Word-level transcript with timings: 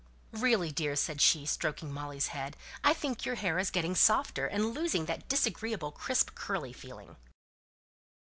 "Really, 0.33 0.71
dear!" 0.71 0.95
said 0.95 1.21
she, 1.21 1.45
stroking 1.45 1.93
Molly's 1.93 2.29
head, 2.29 2.57
"I 2.83 2.91
think 2.91 3.23
your 3.23 3.35
hair 3.35 3.59
is 3.59 3.69
getting 3.69 3.93
softer, 3.93 4.47
and 4.47 4.73
losing 4.73 5.05
that 5.05 5.29
disagreeable 5.29 5.91
crisp 5.91 6.33
curly 6.33 6.73
feeling." 6.73 7.17